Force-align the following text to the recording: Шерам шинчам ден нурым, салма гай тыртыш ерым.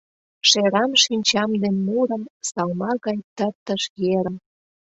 Шерам 0.49 0.91
шинчам 1.03 1.51
ден 1.61 1.75
нурым, 1.87 2.23
салма 2.49 2.91
гай 3.05 3.17
тыртыш 3.35 3.83
ерым. 4.17 4.35